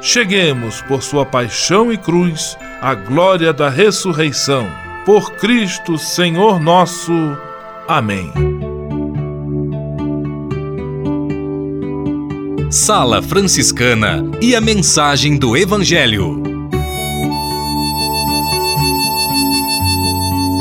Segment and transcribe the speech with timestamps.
[0.00, 4.66] cheguemos, por sua paixão e cruz, à glória da ressurreição.
[5.04, 7.12] Por Cristo, Senhor nosso.
[7.88, 8.32] Amém.
[12.70, 16.40] Sala Franciscana e a mensagem do Evangelho.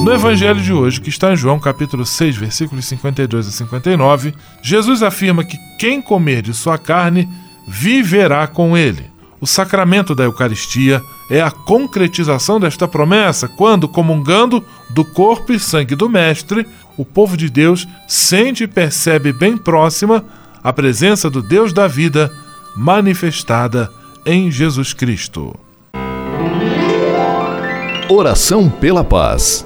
[0.04, 5.04] No Evangelho de hoje, que está em João capítulo 6, versículos 52 a 59, Jesus
[5.04, 7.30] afirma que quem comer de sua carne
[7.68, 9.09] viverá com ele.
[9.42, 15.96] O sacramento da Eucaristia é a concretização desta promessa quando, comungando do corpo e sangue
[15.96, 20.26] do Mestre, o povo de Deus sente e percebe bem próxima
[20.62, 22.30] a presença do Deus da vida
[22.76, 23.90] manifestada
[24.26, 25.56] em Jesus Cristo.
[28.10, 29.66] Oração pela paz.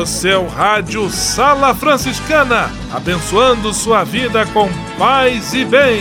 [0.00, 4.66] O seu rádio Sala Franciscana, abençoando sua vida com
[4.98, 6.00] paz e bem.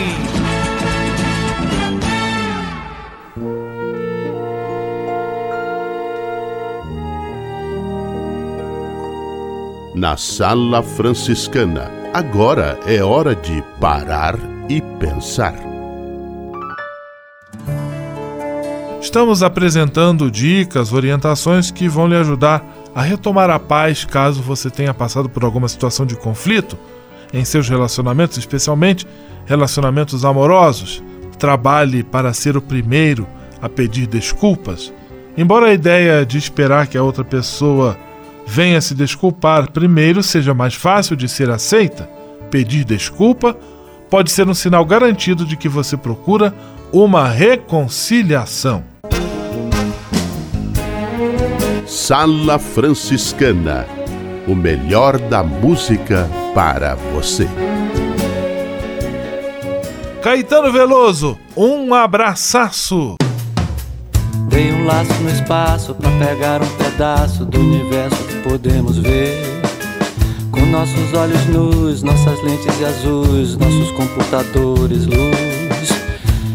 [9.94, 14.36] Na Sala Franciscana, agora é hora de parar
[14.69, 15.56] e pensar.
[19.01, 22.63] Estamos apresentando dicas, orientações que vão lhe ajudar
[22.94, 26.77] a retomar a paz caso você tenha passado por alguma situação de conflito
[27.33, 29.07] em seus relacionamentos, especialmente
[29.45, 31.03] relacionamentos amorosos.
[31.38, 33.27] Trabalhe para ser o primeiro
[33.62, 34.94] a pedir desculpas.
[35.38, 37.97] Embora a ideia de esperar que a outra pessoa
[38.45, 42.09] venha se desculpar primeiro seja mais fácil de ser aceita,
[42.50, 43.56] pedir desculpa
[44.09, 46.53] pode ser um sinal garantido de que você procura
[46.91, 48.83] uma reconciliação.
[51.89, 53.88] Sala Franciscana
[54.47, 57.50] o melhor da música para você.
[60.21, 63.15] Caetano Veloso, um abraçaço.
[64.50, 69.62] Dei um laço no espaço para pegar um pedaço do universo que podemos ver.
[70.51, 75.89] Com nossos olhos nus, nossas lentes azuis, nossos computadores, luz.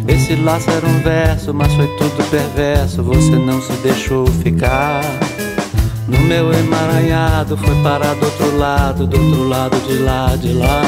[0.06, 3.02] Esse laço era um verso, mas foi tudo perverso.
[3.02, 5.23] Você não se deixou ficar.
[6.06, 10.82] No meu emaranhado foi parar do outro lado, do outro lado de lá, de lá.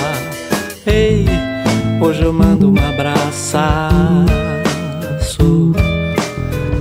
[0.87, 1.27] Ei,
[2.01, 3.57] hoje eu mando um abraço.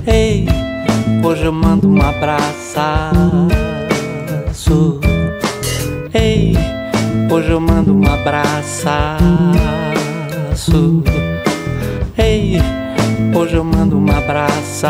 [0.05, 0.47] Ei,
[1.23, 2.79] hoje eu mando um abraço.
[6.13, 6.55] Ei,
[7.31, 8.89] hoje eu mando um abraço.
[12.17, 12.61] Ei,
[13.33, 14.87] hoje eu mando um abraço.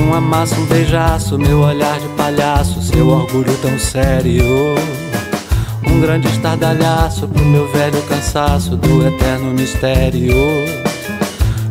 [0.00, 4.74] Um amasso, um beijaço, meu olhar de palhaço, seu orgulho tão sério.
[5.86, 10.34] Um grande estardalhaço pro meu velho cansaço do eterno mistério.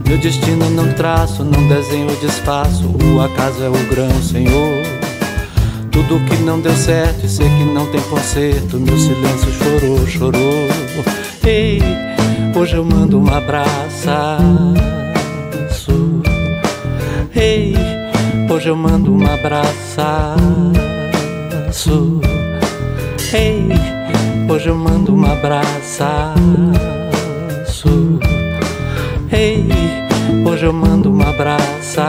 [0.07, 2.89] Meu destino não traço, não desenho, desfaço.
[3.03, 4.83] O acaso é o grão, Senhor.
[5.91, 8.77] Tudo que não deu certo e sei que não tem conserto.
[8.77, 10.67] Meu silêncio chorou, chorou.
[11.43, 11.81] Ei,
[12.55, 14.09] hoje eu mando um abraço.
[17.35, 17.73] Ei,
[18.49, 20.01] Hoje eu mando um abraço.
[23.31, 23.67] Ei,
[24.49, 26.03] hoje eu mando um abraço.
[29.31, 29.67] Ei,
[30.45, 32.01] hoje eu mando um abraço.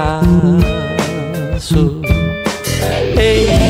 [3.19, 3.70] Ei.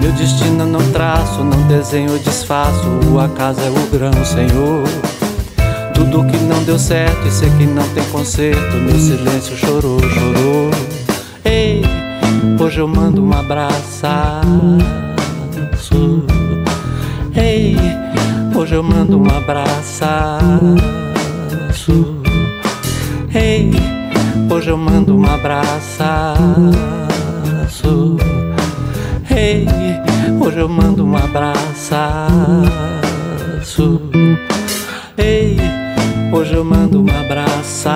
[0.00, 2.88] Meu destino não traço, não desenho, desfaço.
[3.12, 4.84] O acaso é o grão, Senhor.
[5.94, 8.76] Tudo que não deu certo e sei que não tem conserto.
[8.76, 10.70] Meu silêncio chorou, chorou.
[11.44, 11.82] Ei,
[12.58, 14.06] hoje eu mando um abraço.
[17.36, 17.76] Ei,
[18.54, 20.04] hoje eu mando um abraço.
[23.34, 23.70] Ei,
[24.50, 26.02] hoje eu mando um abraço.
[29.30, 29.66] Ei,
[30.50, 31.94] hoje eu mando um abraço.
[35.16, 35.56] Ei,
[36.32, 37.88] hoje eu mando um abraço.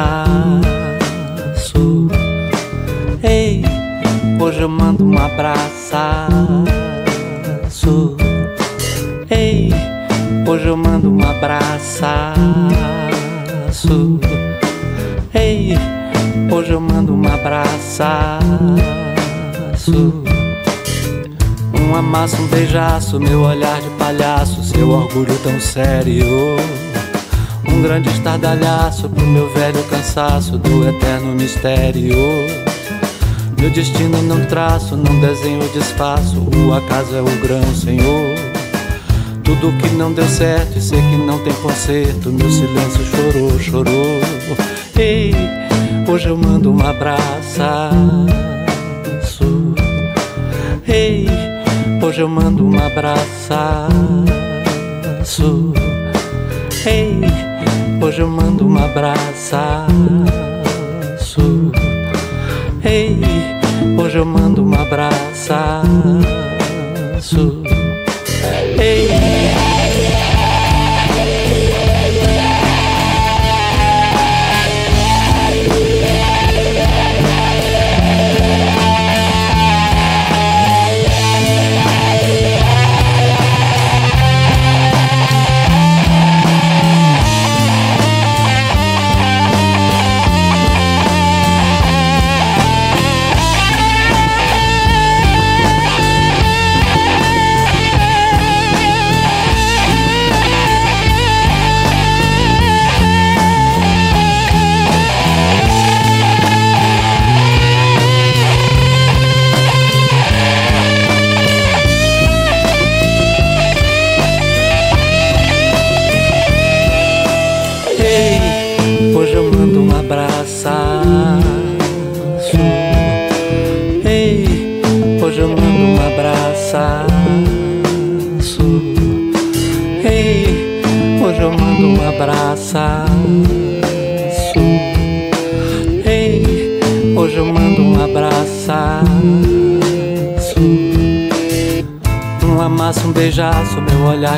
[3.25, 3.64] Ei,
[4.40, 5.96] hoje eu mando um abraço.
[9.28, 9.70] Ei,
[10.46, 12.06] hoje eu mando um abraço.
[15.34, 15.76] Ei,
[16.52, 18.04] hoje eu mando um abraço.
[21.85, 26.26] Um amasso, um beijaço, meu olhar de palhaço, seu orgulho tão sério.
[27.69, 32.17] Um grande estardalhaço pro meu velho cansaço do eterno mistério.
[33.59, 36.38] Meu destino não traço, não desenho, desfaço.
[36.38, 38.35] O acaso é o grão, Senhor.
[39.45, 42.33] Tudo que não deu certo e sei que não tem conserto.
[42.33, 44.21] Meu silêncio chorou, chorou.
[44.99, 45.35] Ei,
[46.09, 47.62] hoje eu mando um abraço.
[52.14, 53.52] Hoje eu mando um abraço.
[56.87, 57.21] Ei,
[58.00, 59.56] hoje eu mando um abraço.
[62.85, 63.21] Ei,
[63.99, 65.52] hoje eu mando um abraço.
[68.80, 69.34] Ei.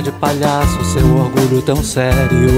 [0.00, 2.50] De palhaço, seu orgulho tão sério.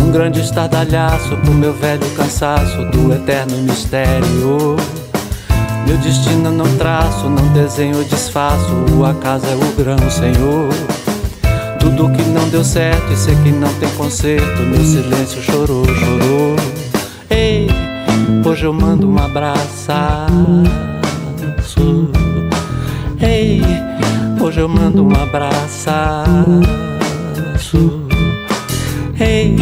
[0.00, 4.76] Um grande estardalhaço pro meu velho cansaço do eterno mistério.
[5.86, 8.72] Meu destino não traço, não desenho, desfaço.
[8.96, 10.68] O acaso é o grão, Senhor.
[11.80, 14.62] Tudo que não deu certo e sei que não tem conserto.
[14.62, 16.56] Meu silêncio chorou, chorou.
[17.30, 17.68] Ei,
[18.44, 19.68] hoje eu mando um abraço.
[23.20, 23.87] Ei,
[24.48, 25.90] Hoje eu mando um abraço.
[29.20, 29.58] Ei,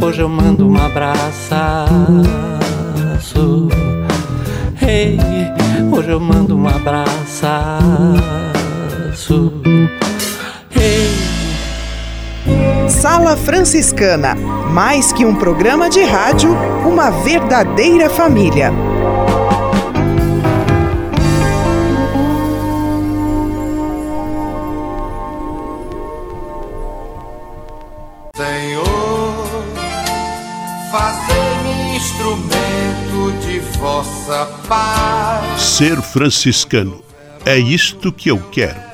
[0.00, 1.52] hoje eu mando um abraço.
[4.80, 5.18] Ei,
[5.90, 7.44] hoje eu mando um abraço.
[10.76, 11.10] Ei.
[12.88, 14.36] Sala Franciscana,
[14.70, 16.56] mais que um programa de rádio,
[16.86, 18.72] uma verdadeira família.
[35.76, 37.02] Ser franciscano.
[37.44, 38.93] É isto que eu quero.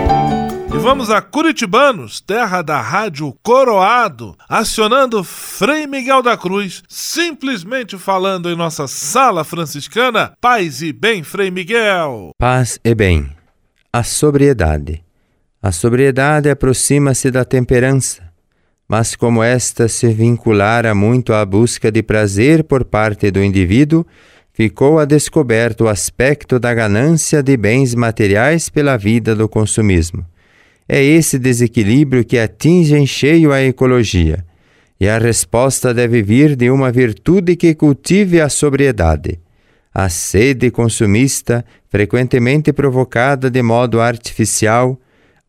[0.81, 8.55] Vamos a Curitibanos, terra da rádio Coroado, acionando Frei Miguel da Cruz, simplesmente falando em
[8.55, 10.33] nossa sala franciscana.
[10.41, 12.31] Paz e bem, Frei Miguel.
[12.35, 13.29] Paz e bem.
[13.93, 15.03] A sobriedade.
[15.61, 18.23] A sobriedade aproxima-se da temperança,
[18.89, 24.03] mas como esta se vinculara muito à busca de prazer por parte do indivíduo,
[24.51, 30.25] ficou a descoberto o aspecto da ganância de bens materiais pela vida do consumismo.
[30.93, 34.45] É esse desequilíbrio que atinge em cheio a ecologia,
[34.99, 39.39] e a resposta deve vir de uma virtude que cultive a sobriedade.
[39.93, 44.99] A sede consumista, frequentemente provocada de modo artificial,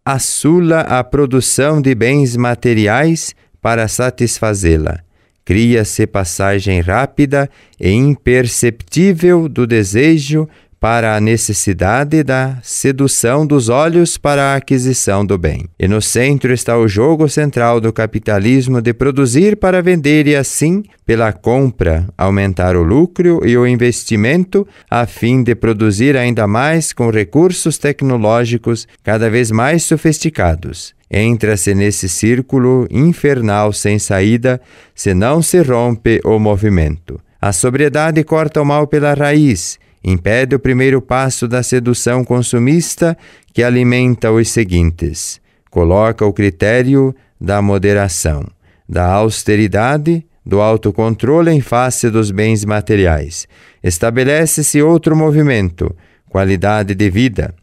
[0.04, 5.00] assula a produção de bens materiais para satisfazê-la.
[5.44, 10.48] Cria-se passagem rápida e imperceptível do desejo
[10.82, 15.66] para a necessidade da sedução dos olhos para a aquisição do bem.
[15.78, 20.82] E no centro está o jogo central do capitalismo de produzir para vender e assim,
[21.06, 27.10] pela compra, aumentar o lucro e o investimento a fim de produzir ainda mais com
[27.10, 30.96] recursos tecnológicos cada vez mais sofisticados.
[31.08, 34.60] Entra-se nesse círculo infernal sem saída
[34.96, 37.20] se não se rompe o movimento.
[37.40, 43.16] A sobriedade corta o mal pela raiz impede o primeiro passo da sedução consumista
[43.52, 45.40] que alimenta os seguintes.
[45.70, 48.46] Coloca o critério da moderação,
[48.88, 53.46] da austeridade, do autocontrole em face dos bens materiais.
[53.82, 55.94] Estabelece-se outro movimento,
[56.28, 57.54] qualidade de vida,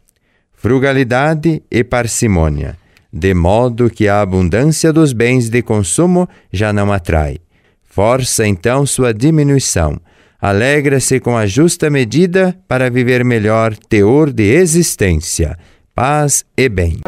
[0.54, 2.76] frugalidade e parcimônia,
[3.12, 7.38] de modo que a abundância dos bens de consumo já não atrai.
[7.82, 10.00] Força então sua diminuição,
[10.40, 15.58] alegra-se com a justa medida para viver melhor teor de existência,
[15.94, 17.00] paz e bem.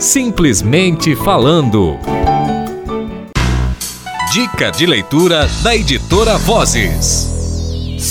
[0.00, 1.98] Simplesmente falando.
[4.32, 7.45] Dica de leitura da editora Vozes.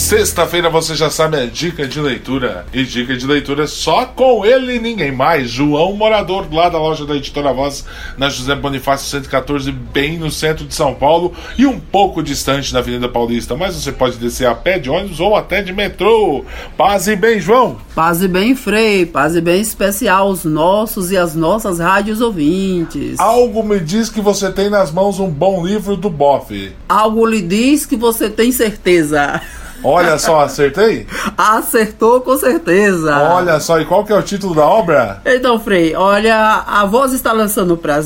[0.06, 2.64] Sexta-feira você já sabe a dica de leitura.
[2.72, 5.50] E dica de leitura só com ele e ninguém mais.
[5.50, 7.84] João Morador, lá da loja da Editora Voz,
[8.16, 12.78] na José Bonifácio 114, bem no centro de São Paulo e um pouco distante da
[12.78, 13.56] Avenida Paulista.
[13.56, 16.46] Mas você pode descer a pé de ônibus ou até de metrô.
[16.78, 17.78] Paz e bem, João.
[17.96, 19.08] Paz e bem, Frei.
[19.08, 23.20] Paz e bem especial aos nossos e as nossas rádios ouvintes.
[23.20, 26.74] Algo me diz que você tem nas mãos um bom livro do Boff.
[26.88, 29.42] Algo lhe diz que você tem certeza.
[29.86, 31.06] Olha só, acertei?
[31.38, 33.16] Acertou com certeza.
[33.18, 35.22] Olha só, e qual que é o título da obra?
[35.24, 38.02] Então, Frei, olha, a voz está lançando pra,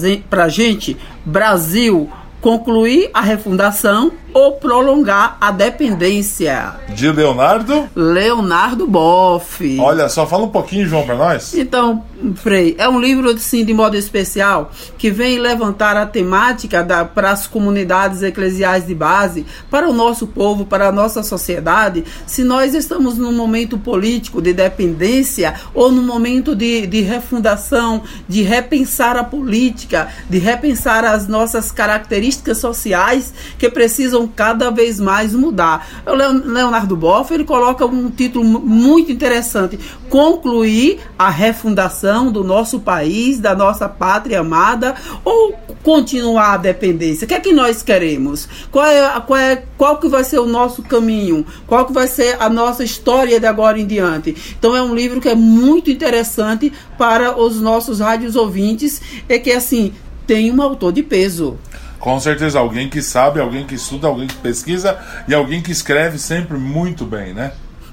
[0.50, 2.10] gente Brasil
[2.42, 6.74] concluir a refundação ou prolongar a dependência.
[6.90, 7.90] De Leonardo?
[7.96, 9.80] Leonardo Boff.
[9.80, 11.54] Olha só, fala um pouquinho, João, para nós.
[11.54, 12.04] Então,
[12.36, 17.48] Frei, é um livro sim, de modo especial que vem levantar a temática para as
[17.48, 23.18] comunidades eclesiais de base, para o nosso povo, para a nossa sociedade, se nós estamos
[23.18, 30.10] num momento político de dependência ou num momento de, de refundação, de repensar a política,
[30.30, 35.88] de repensar as nossas características sociais que precisam precisam cada vez mais mudar.
[36.06, 39.80] O Leonardo Boff ele coloca um título muito interessante:
[40.10, 45.54] concluir a refundação do nosso país, da nossa pátria amada, ou
[45.84, 47.26] continuar a dependência?
[47.26, 48.48] O que é que nós queremos?
[48.72, 51.46] Qual é, qual é qual que vai ser o nosso caminho?
[51.66, 54.36] Qual que vai ser a nossa história de agora em diante?
[54.58, 59.52] Então é um livro que é muito interessante para os nossos rádios ouvintes e que
[59.52, 59.94] assim
[60.28, 61.58] tem um autor de peso.
[62.00, 66.18] Com certeza, alguém que sabe, alguém que estuda, alguém que pesquisa e alguém que escreve
[66.18, 67.52] sempre muito bem, né?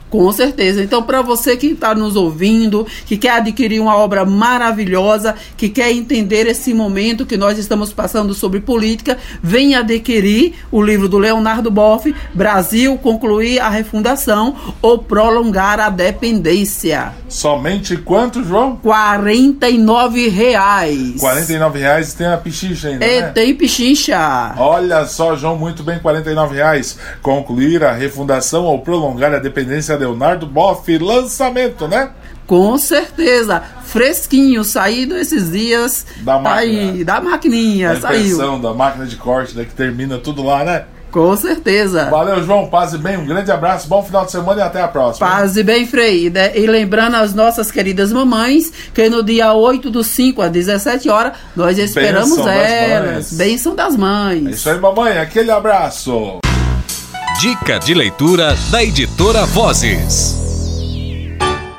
[0.09, 0.83] Com certeza.
[0.83, 5.91] Então, para você que está nos ouvindo, que quer adquirir uma obra maravilhosa, que quer
[5.91, 11.71] entender esse momento que nós estamos passando sobre política, venha adquirir o livro do Leonardo
[11.71, 17.13] Boff, Brasil, concluir a refundação ou prolongar a dependência.
[17.29, 18.77] Somente quanto, João?
[18.77, 21.15] 49 reais.
[21.19, 23.29] 49 reais tem a pichincha ainda, E né?
[23.29, 24.55] tem pichincha.
[24.57, 26.99] Olha só, João, muito bem, 49 reais.
[27.23, 32.11] Concluir a refundação ou prolongar a dependência Leonardo Boff, lançamento, né?
[32.47, 33.61] Com certeza.
[33.85, 36.07] Fresquinho, saído esses dias.
[36.19, 36.61] Da tá máquina.
[36.93, 38.59] aí, da maquininha, A saiu.
[38.61, 40.85] da máquina de corte, né, que termina tudo lá, né?
[41.11, 42.11] Com certeza.
[42.11, 44.89] Valeu, João, paz e bem, um grande abraço, bom final de semana e até a
[44.89, 45.27] próxima.
[45.27, 46.29] Paz e bem, Frei.
[46.29, 46.53] né?
[46.57, 51.33] E lembrando as nossas queridas mamães que no dia 8 do 5 às 17 horas
[51.55, 53.33] nós esperamos Bênção das elas.
[53.33, 54.57] Bênção das É mães.
[54.57, 56.39] isso aí, mamãe, aquele abraço.
[57.41, 60.35] Dica de leitura da editora Vozes.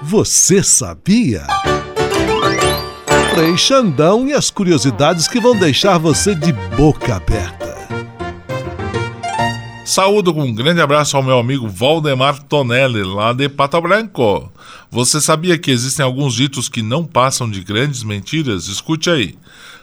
[0.04, 1.48] Você sabia?
[3.34, 7.76] Frei Xandão e as curiosidades que vão deixar você de boca aberta.
[9.84, 14.52] Saúdo com um grande abraço ao meu amigo Valdemar Tonelli, lá de Pato Branco.
[14.92, 18.68] Você sabia que existem alguns ditos que não passam de grandes mentiras?
[18.68, 19.36] Escute aí.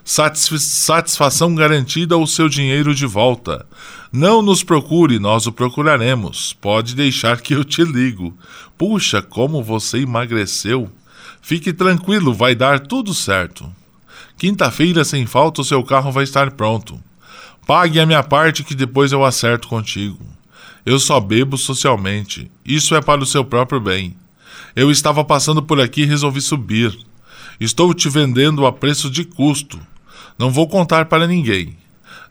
[0.04, 3.66] Satisf- satisfação garantida ou seu dinheiro de volta.
[4.12, 6.52] Não nos procure, nós o procuraremos.
[6.60, 8.36] Pode deixar que eu te ligo.
[8.76, 10.90] Puxa, como você emagreceu.
[11.40, 13.70] Fique tranquilo, vai dar tudo certo.
[14.36, 17.00] Quinta-feira, sem falta, o seu carro vai estar pronto.
[17.66, 20.18] Pague a minha parte que depois eu acerto contigo.
[20.84, 22.50] Eu só bebo socialmente.
[22.64, 24.14] Isso é para o seu próprio bem.
[24.76, 26.94] Eu estava passando por aqui e resolvi subir.
[27.58, 29.80] Estou te vendendo a preço de custo.
[30.38, 31.76] Não vou contar para ninguém.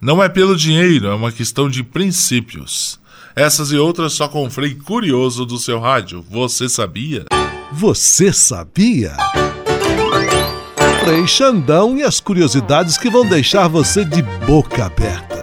[0.01, 2.99] Não é pelo dinheiro, é uma questão de princípios.
[3.35, 6.23] Essas e outras só com o Frei Curioso do seu rádio.
[6.29, 7.25] Você sabia?
[7.71, 9.15] Você sabia?
[11.03, 15.42] Frei Xandão e as curiosidades que vão deixar você de boca aberta.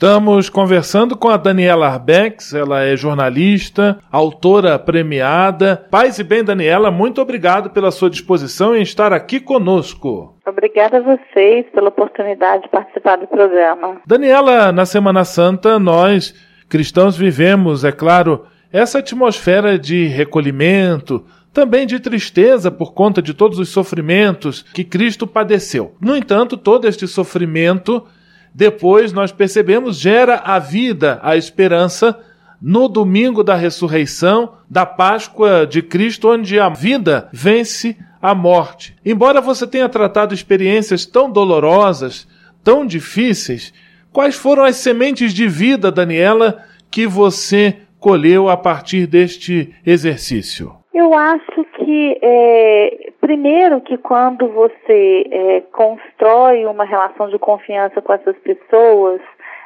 [0.00, 5.86] Estamos conversando com a Daniela Arbex, ela é jornalista, autora premiada.
[5.90, 10.38] Paz e bem, Daniela, muito obrigado pela sua disposição em estar aqui conosco.
[10.46, 14.00] Obrigada a vocês pela oportunidade de participar do programa.
[14.06, 16.34] Daniela, na Semana Santa, nós
[16.66, 23.58] cristãos vivemos, é claro, essa atmosfera de recolhimento, também de tristeza por conta de todos
[23.58, 25.94] os sofrimentos que Cristo padeceu.
[26.00, 28.06] No entanto, todo este sofrimento
[28.54, 32.18] depois nós percebemos gera a vida, a esperança
[32.60, 38.94] no domingo da ressurreição, da Páscoa de Cristo, onde a vida vence a morte.
[39.04, 42.28] Embora você tenha tratado experiências tão dolorosas,
[42.62, 43.72] tão difíceis,
[44.12, 50.79] quais foram as sementes de vida, Daniela, que você colheu a partir deste exercício?
[50.92, 58.12] Eu acho que, é, primeiro, que quando você é, constrói uma relação de confiança com
[58.12, 59.20] essas pessoas,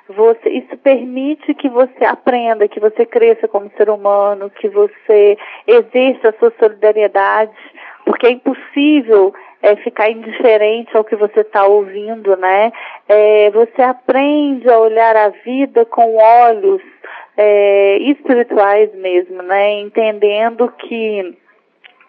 [0.07, 6.29] Você, isso permite que você aprenda, que você cresça como ser humano, que você exerça
[6.29, 7.57] a sua solidariedade,
[8.05, 9.33] porque é impossível
[9.63, 12.71] é, ficar indiferente ao que você está ouvindo, né?
[13.09, 16.83] É, você aprende a olhar a vida com olhos
[17.37, 19.81] é, espirituais mesmo, né?
[19.81, 21.37] Entendendo que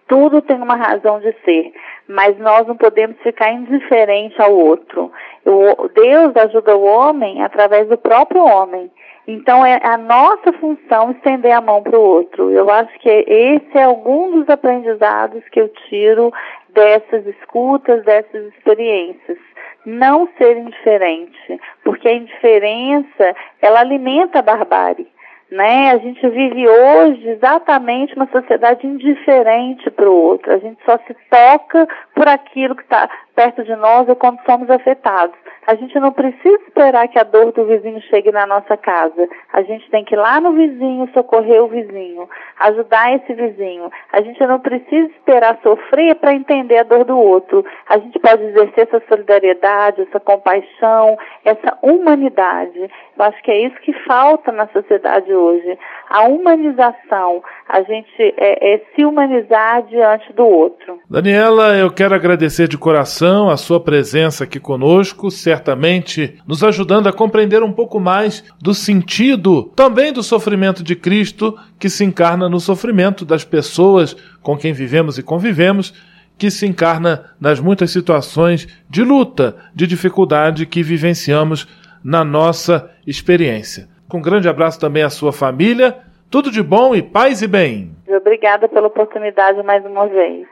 [0.07, 1.73] tudo tem uma razão de ser,
[2.07, 5.11] mas nós não podemos ficar indiferente ao outro.
[5.43, 8.91] O, Deus ajuda o homem através do próprio homem.
[9.27, 12.51] Então é a nossa função estender a mão para o outro.
[12.51, 16.31] Eu acho que esse é algum dos aprendizados que eu tiro
[16.69, 19.39] dessas escutas, dessas experiências.
[19.83, 25.07] Não ser indiferente, porque a indiferença ela alimenta a barbárie.
[25.51, 25.91] Né?
[25.91, 30.51] A gente vive hoje exatamente uma sociedade indiferente para o outro.
[30.51, 34.69] A gente só se toca por aquilo que está perto de nós ou quando somos
[34.69, 35.37] afetados.
[35.67, 39.27] A gente não precisa esperar que a dor do vizinho chegue na nossa casa.
[39.51, 42.29] A gente tem que ir lá no vizinho, socorrer o vizinho,
[42.59, 43.91] ajudar esse vizinho.
[44.13, 47.65] A gente não precisa esperar sofrer para entender a dor do outro.
[47.89, 52.79] A gente pode exercer essa solidariedade, essa compaixão, essa humanidade.
[53.17, 55.77] Eu acho que é isso que falta na sociedade hoje.
[56.09, 60.99] A humanização, a gente é, é se humanizar diante do outro.
[61.09, 67.13] Daniela, eu quero agradecer de coração a sua presença aqui conosco, certamente nos ajudando a
[67.13, 72.59] compreender um pouco mais do sentido também do sofrimento de Cristo que se encarna no
[72.59, 75.93] sofrimento das pessoas com quem vivemos e convivemos
[76.37, 81.67] que se encarna nas muitas situações de luta, de dificuldade que vivenciamos
[82.03, 83.87] na nossa experiência.
[84.07, 85.97] Com um grande abraço também à sua família.
[86.29, 87.91] Tudo de bom e paz e bem.
[88.07, 90.47] Obrigada pela oportunidade mais uma vez.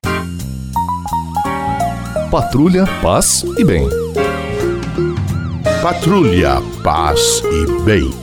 [2.32, 3.88] Patrulha, paz e bem.
[5.82, 8.23] Patrulha, paz e bem.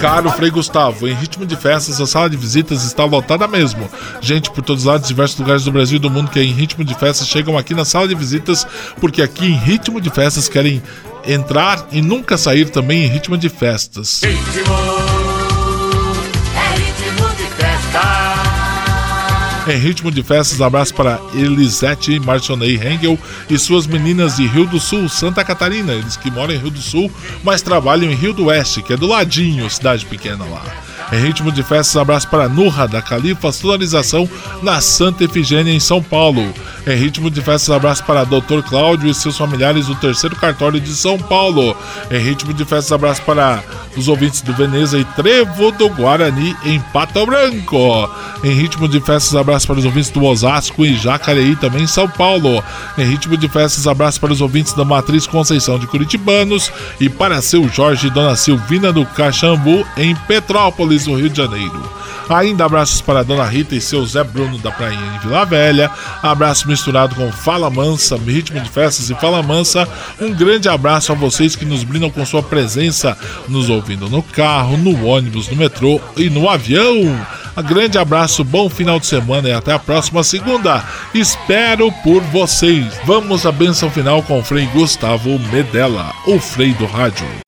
[0.00, 3.90] Caro Frei Gustavo, em ritmo de festas, a sala de visitas está lotada mesmo.
[4.20, 6.84] Gente por todos os lados, diversos lugares do Brasil e do mundo que em ritmo
[6.84, 8.64] de festas chegam aqui na sala de visitas,
[9.00, 10.80] porque aqui em ritmo de festas querem
[11.26, 14.20] entrar e nunca sair também em ritmo de festas.
[14.22, 15.27] Ritmo,
[19.68, 23.18] Em ritmo de festas, abraço para Elisete Marcionei Hengel
[23.50, 25.92] e suas meninas de Rio do Sul, Santa Catarina.
[25.92, 27.12] Eles que moram em Rio do Sul,
[27.44, 30.87] mas trabalham em Rio do Oeste, que é do ladinho, cidade pequena lá.
[31.10, 34.28] Em ritmo de festas, abraço para Nurra, da Califa Solarização,
[34.62, 36.52] na Santa Efigênia, em São Paulo.
[36.86, 38.60] Em ritmo de festas, abraço para Dr.
[38.68, 41.76] Cláudio e seus familiares do terceiro cartório de São Paulo.
[42.10, 43.62] Em ritmo de festas, abraço para
[43.96, 48.10] os ouvintes do Veneza e Trevo do Guarani, em Pato Branco.
[48.44, 52.08] Em ritmo de festas, abraço para os ouvintes do Osasco e Jacareí, também em São
[52.08, 52.62] Paulo.
[52.96, 57.40] Em ritmo de festas, abraço para os ouvintes da Matriz Conceição de Curitibanos e para
[57.42, 61.82] seu Jorge e Dona Silvina do Caxambu, em Petrópolis, no Rio de Janeiro.
[62.28, 65.90] Ainda abraços para Dona Rita e seu Zé Bruno da Prainha em Vila Velha.
[66.22, 69.88] Abraço misturado com Fala Mansa, ritmo de festas e Fala Mansa.
[70.20, 73.16] Um grande abraço a vocês que nos brindam com sua presença,
[73.48, 76.96] nos ouvindo no carro, no ônibus, no metrô e no avião.
[77.56, 80.84] Um grande abraço, bom final de semana e até a próxima segunda.
[81.14, 82.86] Espero por vocês.
[83.04, 87.47] Vamos à benção final com o Frei Gustavo Medella, o Frei do Rádio.